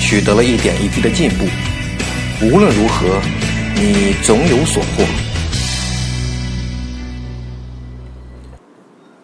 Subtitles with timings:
[0.00, 1.44] 取得了一点一滴的进步，
[2.40, 3.20] 无论如何，
[3.74, 5.04] 你总有所获。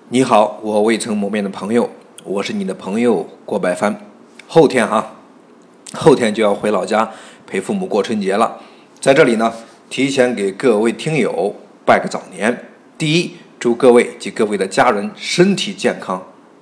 [0.08, 1.88] 你好，我未曾谋面的朋友，
[2.24, 3.98] 我是你的朋友郭百帆。
[4.46, 5.14] 后天哈，
[5.94, 7.10] 后天就要回老家
[7.46, 8.60] 陪父母过春节了，
[9.00, 9.52] 在这里呢，
[9.88, 11.54] 提前给各位听友
[11.86, 12.66] 拜个早年。
[12.98, 16.18] 第一，祝各位及各位的家人身体健康；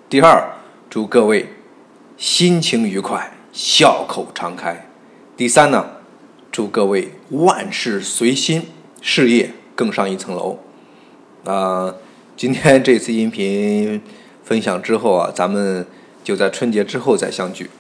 [0.09, 0.53] 第二，
[0.89, 1.49] 祝各位
[2.17, 3.33] 心情愉快。
[3.53, 4.89] 笑口常开。
[5.37, 5.87] 第三呢，
[6.51, 8.69] 祝各位万事随心，
[9.03, 10.59] 事业更上一层楼。
[11.45, 11.95] 啊，
[12.37, 14.01] 今天这次音频
[14.43, 15.87] 分享之后啊，咱们
[16.25, 17.71] 就在春节之后再相聚。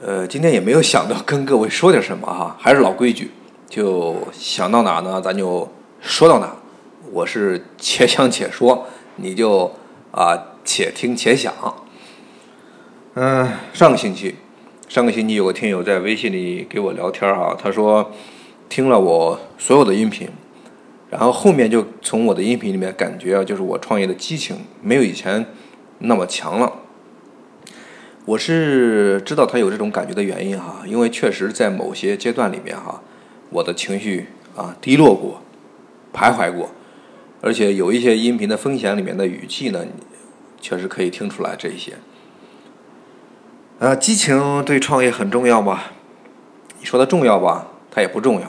[0.00, 3.30] 呃，今天也没有想到跟各位说点什么哈，还是老规矩，
[3.68, 5.68] 就想到哪呢，咱就
[6.00, 6.56] 说到哪。
[7.12, 9.72] 我是且想且说，你就
[10.12, 11.52] 啊，且听且想。
[13.14, 14.36] 嗯，上个星期，
[14.88, 18.10] 上个星期有个听友在微信里给我聊天哈，他说
[18.70, 20.26] 听了我所有的音频，
[21.10, 25.44] 然后后面就从我的音频里面感觉啊，就是我创业的激情没有以前
[25.98, 26.72] 那么强了。
[28.24, 33.02] 我是知道他有这种感觉的原因哈，因为确实在某些阶段里面哈，
[33.50, 35.42] 我的情绪啊低落过，
[36.14, 36.70] 徘徊过，
[37.42, 39.84] 而且有一些音频的分享里面的语气呢，
[40.62, 41.92] 确实可以听出来这一些。
[43.82, 45.80] 呃，激情对创业很重要吗？
[46.78, 48.46] 你说它重要吧，它也不重要。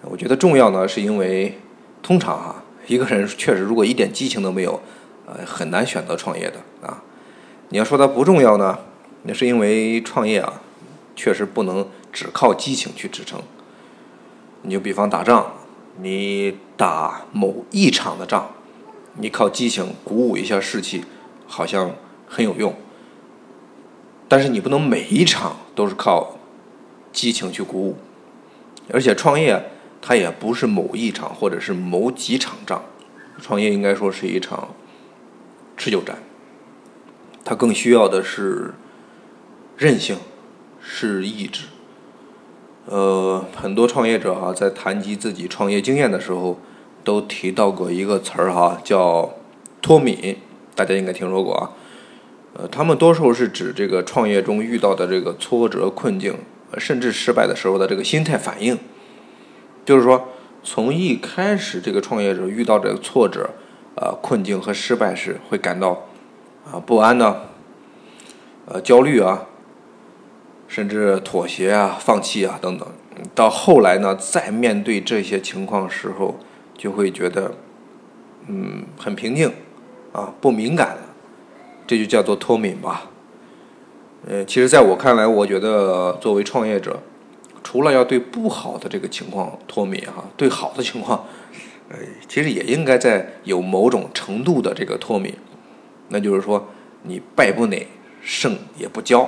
[0.00, 1.58] 我觉得重要呢，是因为
[2.02, 4.80] 通常啊，一个人确实如果一点激情都没有，
[5.26, 7.02] 呃，很难选择创业的啊。
[7.68, 8.78] 你要说它不重要呢，
[9.24, 10.62] 那是因为创业啊，
[11.14, 13.42] 确实不能只靠激情去支撑。
[14.62, 15.52] 你就比方打仗，
[16.00, 18.46] 你打某一场的仗，
[19.18, 21.04] 你靠激情鼓舞一下士气，
[21.46, 21.90] 好像
[22.26, 22.74] 很有用。
[24.28, 26.36] 但是你不能每一场都是靠
[27.12, 27.96] 激情去鼓舞，
[28.92, 29.70] 而且创业
[30.02, 32.84] 它也不是某一场或者是某几场仗，
[33.40, 34.74] 创业应该说是一场
[35.76, 36.18] 持久战，
[37.44, 38.74] 它更需要的是
[39.76, 40.18] 韧性，
[40.80, 41.64] 是意志。
[42.84, 46.58] 呃，很多创业者哈在谈及自己创业经验的时候，
[47.02, 49.34] 都提到过一个词儿哈，叫
[49.80, 50.36] 脱敏，
[50.74, 51.70] 大家应该听说过啊。
[52.54, 56.36] 呃，他们多数是指这个创业中遇到的这个挫折、困境，
[56.78, 58.78] 甚至失败的时候的这个心态反应。
[59.84, 60.28] 就是说，
[60.62, 63.50] 从一开始，这个创业者遇到这个挫折、
[63.94, 66.06] 呃困境和失败时，会感到
[66.64, 67.36] 啊不安呢，
[68.66, 69.46] 呃焦虑啊，
[70.66, 72.86] 甚至妥协啊、放弃啊等等。
[73.34, 76.38] 到后来呢，再面对这些情况时候，
[76.76, 77.52] 就会觉得
[78.46, 79.52] 嗯很平静
[80.12, 81.07] 啊，不敏感了。
[81.88, 83.10] 这就叫做脱敏吧。
[84.28, 87.00] 呃，其实在我看来，我觉得作为创业者，
[87.64, 91.24] 除了要对不好的这个情况脱敏哈，对好的情况，
[91.88, 91.96] 呃，
[92.28, 95.32] 其实也应该在有某种程度的这个脱敏。
[96.10, 96.68] 那就是说，
[97.04, 97.86] 你败不馁，
[98.20, 99.26] 胜也不骄。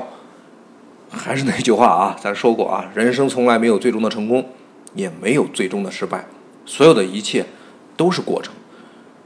[1.08, 4.46] 还是那句话啊，咱说过啊，人生从来没有最终的成功，
[4.94, 6.26] 也没有最终的失败，
[6.66, 7.46] 所有的一切
[7.96, 8.52] 都是过程。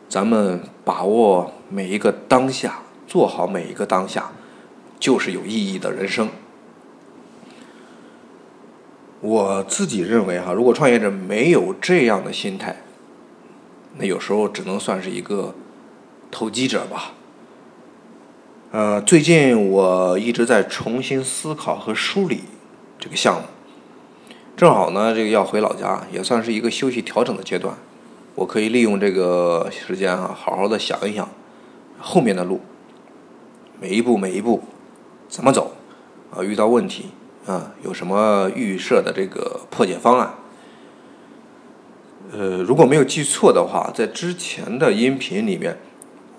[0.09, 2.84] 咱们把握每一个当下。
[3.07, 4.33] 做好每一个当下，
[4.99, 6.29] 就是有意义的人生。
[9.21, 12.77] 我自己认为哈，如果创业者没有这样的心态，
[13.97, 15.55] 那有时候只能算是一个
[16.31, 17.13] 投机者吧。
[18.71, 22.43] 呃，最近我一直在重新思考和梳理
[22.99, 23.43] 这个项目，
[24.57, 27.77] 正好呢，这个要回老家，也算是一个休息调整的阶段。
[28.35, 31.29] 我可以利用这个时间啊，好好的想一想
[31.99, 32.61] 后面的路。
[33.81, 34.63] 每一步每一步
[35.29, 35.73] 怎么走
[36.31, 36.43] 啊？
[36.43, 37.07] 遇到问题
[37.47, 40.35] 啊，有什么预设的这个破解方案？
[42.33, 45.79] 呃，如果没有记错的话，在之前的音频里面，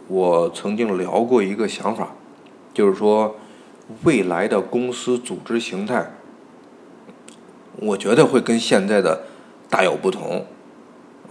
[0.08, 2.16] 我曾经聊过一个想法，
[2.74, 3.36] 就是说
[4.04, 6.12] 未来的公司组织形态，
[7.78, 9.24] 我觉得会跟现在的
[9.70, 10.46] 大有不同。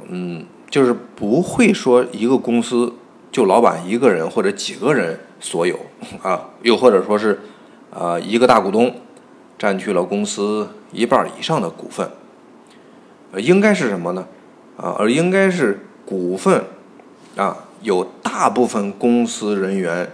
[0.08, 2.92] 嗯，就是不会说一个公司。
[3.32, 5.78] 就老板一个人或者几个人所有
[6.22, 7.38] 啊，又或者说是，
[7.90, 8.96] 呃，一个大股东，
[9.58, 12.08] 占据了公司一半以上的股份。
[13.30, 14.26] 呃，应该是什么呢？
[14.78, 16.64] 啊，而应该是股份
[17.36, 20.10] 啊，有大部分公司人员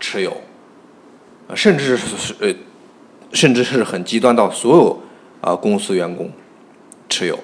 [0.00, 0.38] 持有，
[1.54, 2.52] 甚至是呃，
[3.32, 4.98] 甚至是很极端到所有
[5.40, 6.32] 啊公司员工
[7.08, 7.38] 持有，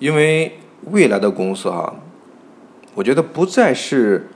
[0.00, 0.58] 因为
[0.90, 1.94] 未来的公司哈，
[2.96, 4.28] 我觉得不再是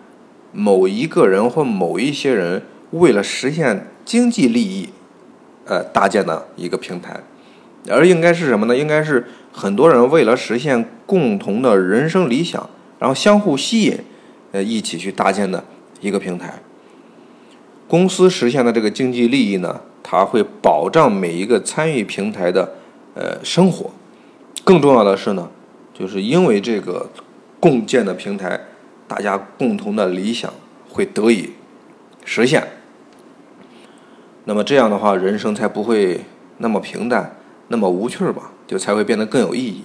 [0.55, 2.63] 某一个人或某一些人
[2.93, 4.89] 为了实现经济利益，
[5.67, 7.21] 呃，搭建的一个平台，
[7.91, 8.75] 而应该是什么呢？
[8.75, 9.27] 应该是。
[9.57, 12.69] 很多人为了实现共同的人生理想，
[12.99, 13.97] 然后相互吸引，
[14.51, 15.63] 呃，一起去搭建的
[16.01, 16.55] 一个平台。
[17.87, 22.75] 公司实现的这个经济利益呢，它会保障每一个参与平台的
[23.15, 23.93] 呃生活。
[24.65, 25.49] 更重要的是呢，
[25.97, 27.09] 就是因为这个
[27.61, 28.59] 共建的平台，
[29.07, 30.53] 大家共同的理想
[30.89, 31.51] 会得以
[32.25, 32.67] 实现。
[34.45, 36.21] 那么这样的话，人生才不会
[36.59, 37.37] 那么平淡，
[37.69, 38.51] 那么无趣儿吧。
[38.67, 39.85] 就才会变得更有意义。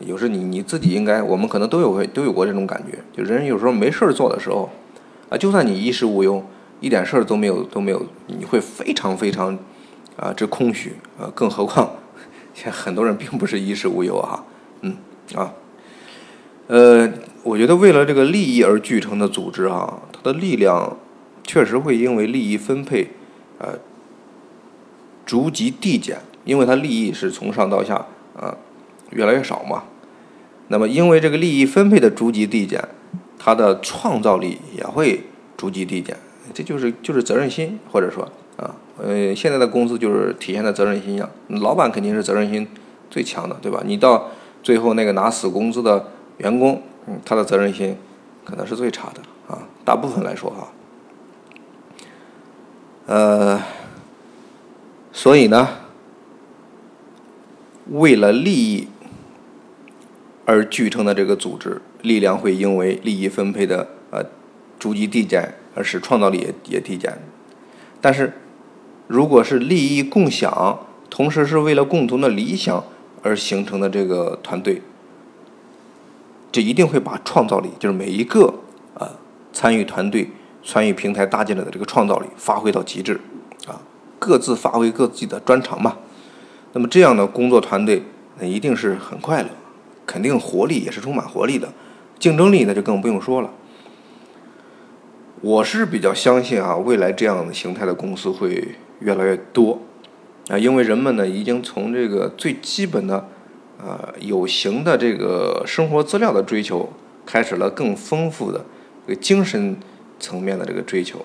[0.00, 2.98] 有时你你自己应该，我们可能都有都有过这种感觉。
[3.16, 4.68] 就人有时候没事儿做的时候，
[5.28, 6.44] 啊，就算你衣食无忧，
[6.80, 9.56] 一点事儿都没有都没有，你会非常非常
[10.16, 11.30] 啊之空虚啊。
[11.32, 11.92] 更何况，
[12.72, 14.44] 很多人并不是衣食无忧啊，
[14.80, 14.96] 嗯
[15.36, 15.52] 啊，
[16.66, 17.08] 呃，
[17.48, 20.96] 我觉得为了这个利益而聚成的组织啊，它的力量
[21.44, 23.10] 确实会因为利益分配
[23.58, 23.78] 呃
[25.24, 26.18] 逐级递减。
[26.44, 28.56] 因为它利益是从上到下啊
[29.10, 29.84] 越来越少嘛，
[30.68, 32.82] 那么因为这个利益分配的逐级递减，
[33.38, 35.24] 它的创造力也会
[35.58, 36.16] 逐级递减，
[36.54, 42.66] 这就是就是责任心，或者说啊呃现在的公司就是体现的责任心一样，老板肯定是责任心
[43.10, 43.82] 最强的，对吧？
[43.84, 44.30] 你到
[44.62, 46.08] 最后那个拿死工资的
[46.38, 47.96] 员工，嗯，他的责任心
[48.44, 50.68] 可能是最差的啊，大部分来说哈，
[53.06, 53.62] 呃，
[55.12, 55.68] 所以呢。
[57.90, 58.86] 为了利益
[60.44, 64.22] 而聚成的这个组织，力量会因为利益分配的呃
[64.78, 67.16] 逐级递减而使创造力也也递减。
[68.02, 68.34] 但是，
[69.06, 72.84] 如果是利益共享，同时是为了共同的理想
[73.22, 74.82] 而形成的这个团队，
[76.50, 78.54] 这一定会把创造力，就是每一个
[78.94, 79.10] 啊
[79.52, 80.30] 参与团队、
[80.64, 83.20] 参与平台搭建的这个创造力发挥到极致
[83.66, 83.80] 啊，
[84.18, 85.96] 各自发挥各自的专长嘛。
[86.72, 88.02] 那么这样的工作团队，
[88.38, 89.48] 那一定是很快乐，
[90.06, 91.72] 肯定活力也是充满活力的，
[92.18, 93.50] 竞争力那就更不用说了。
[95.40, 99.80] 我是比较相信啊，未来这样的形态的公司会越来越多
[100.48, 103.28] 啊，因为人们呢已经从这个最基本的
[103.78, 106.88] 呃有形的这个生活资料的追求，
[107.24, 108.64] 开始了更丰富的
[109.06, 109.76] 这个精神
[110.18, 111.24] 层面的这个追求。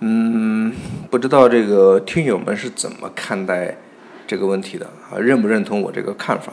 [0.00, 0.72] 嗯，
[1.10, 3.76] 不知道这个听友们是怎么看待
[4.28, 5.18] 这个问题的啊？
[5.18, 6.52] 认不认同我这个看法？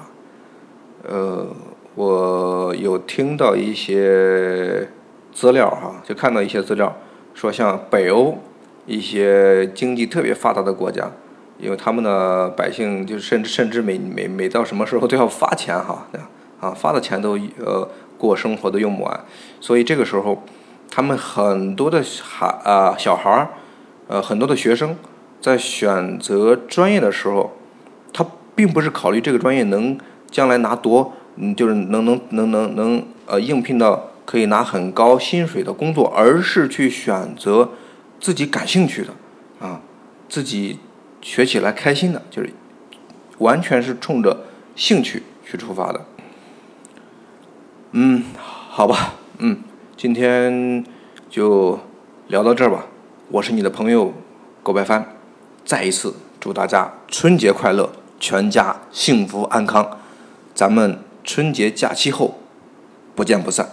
[1.03, 1.47] 呃，
[1.93, 4.89] 我有听到一些
[5.31, 6.97] 资料哈，就看到一些资料
[7.35, 8.39] 说，像北欧
[8.87, 11.11] 一些经济特别发达的国家，
[11.59, 16.07] 因为他们的百姓就甚至甚至每每每到什么时候都要发钱哈，
[16.59, 19.25] 啊发的钱都呃过生活都用不完，
[19.59, 20.43] 所以这个时候。
[20.87, 23.49] 他们很多的孩啊小孩儿，
[24.07, 24.95] 呃很多的学生
[25.41, 27.51] 在选择专业的时候，
[28.13, 28.25] 他
[28.55, 29.97] 并不是考虑这个专业能
[30.31, 37.71] 将来拿多，嗯就是能能能能能呃应聘到可以拿很高薪水的工作，而是去选择
[38.21, 39.11] 自己感兴趣的
[39.59, 39.81] 啊，
[40.29, 40.79] 自己
[41.25, 42.53] 学起来开心的，就是
[43.39, 46.05] 完全是冲着兴趣去出发的。
[47.93, 49.63] 嗯，好吧，嗯。
[49.97, 50.85] 今天
[51.27, 51.79] 就
[52.27, 52.85] 聊到这儿吧，
[53.29, 54.13] 我是你的朋友
[54.61, 55.15] 狗白帆，
[55.63, 59.97] 再一次祝大家春节快乐，全家幸福安康，
[60.53, 62.37] 咱们春节假期后
[63.15, 63.69] 不见不散。